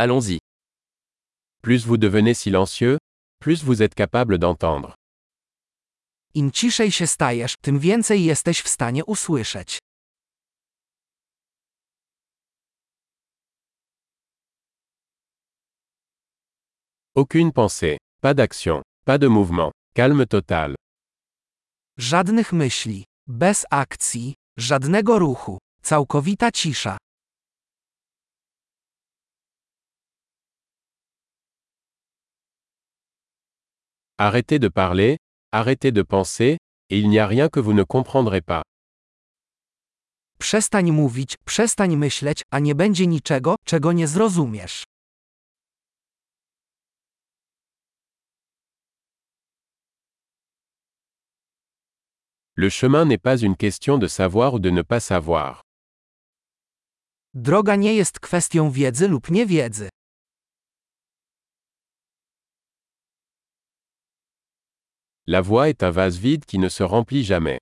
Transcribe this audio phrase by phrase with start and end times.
[0.00, 0.38] Allons-y.
[1.60, 2.98] Plus vous devenez silencieux,
[3.40, 4.94] plus vous êtes capable d'entendre.
[6.34, 9.78] Im ciszej się stajesz, tym więcej jesteś w stanie usłyszeć.
[17.16, 20.74] Aucune pensée, pas d'action, pas de mouvement, calme total.
[21.96, 26.96] Żadnych myśli, bez akcji, żadnego ruchu, całkowita cisza.
[34.20, 35.16] Arrêtez de parler,
[35.52, 36.58] arrêtez de penser,
[36.90, 38.62] et il n'y a rien que vous ne comprendrez pas.
[40.38, 44.84] Przestań mówić, przestań myśleć, a nie będzie niczego, czego nie zrozumiesz.
[52.56, 55.62] Le chemin n'est pas une question de savoir ou de ne pas savoir.
[57.34, 59.88] Droga nie jest kwestią wiedzy lub niewiedzy.
[65.30, 67.58] La voie est un vase vide qui ne se remplit jamais.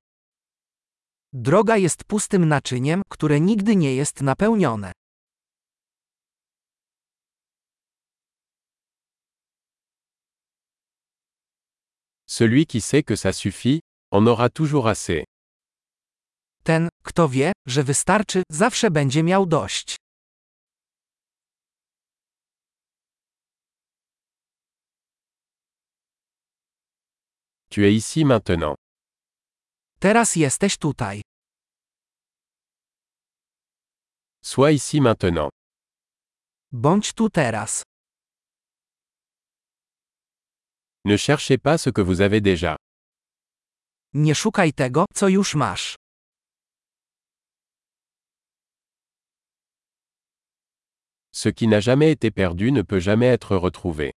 [1.33, 4.93] Droga jest pustym naczyniem, które nigdy nie jest napełnione.
[12.27, 13.81] Celui qui sait que ça suffit,
[14.13, 15.25] en aura toujours assez.
[16.63, 19.97] Ten, kto wie, że wystarczy, zawsze będzie miał dość.
[27.77, 28.75] Tu es ici maintenant.
[30.01, 31.23] Teraz jesteś tutaj.
[34.43, 35.51] Sois ici maintenant.
[36.73, 37.83] Bądź tu teraz.
[41.05, 42.77] Ne cherchez pas ce que vous avez déjà.
[44.15, 45.97] Nie szukaj tego, co już masz.
[51.33, 54.16] Ce qui n'a jamais été perdu ne peut jamais être retrouvé.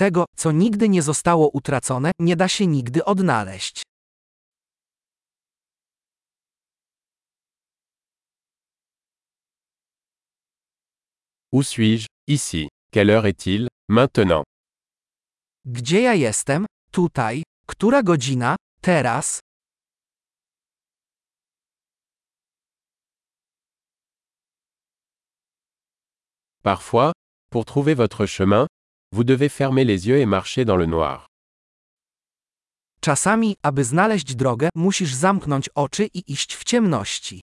[0.00, 3.82] Tego, co nigdy nie zostało utracone, nie da się nigdy odnaleźć.
[11.52, 12.68] Où suis-je Ici.
[12.92, 14.44] Quelle heure est-il Maintenant.
[15.64, 16.66] Gdzie ja jestem?
[16.92, 17.42] Tutaj.
[17.66, 18.56] Która godzina?
[18.82, 19.40] Teraz.
[26.62, 27.12] Parfois,
[27.50, 28.66] pour trouver votre chemin,
[29.12, 31.26] vous devez fermer les yeux et marcher dans le noir.
[33.00, 37.40] Czasami, aby znaleźć drogę, musisz zamknąć oczy i iść w ciemności.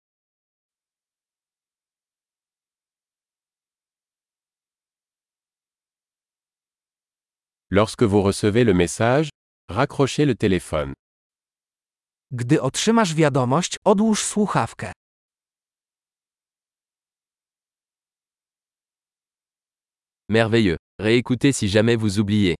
[7.70, 9.30] Lorsque vous recevez le message,
[9.70, 10.94] raccrochez le téléphone.
[12.32, 14.92] Gdy otrzymasz wiadomość, odłóż słuchawkę.
[20.30, 20.77] Merveilleux.
[21.00, 22.56] Réécoutez si jamais vous oubliez.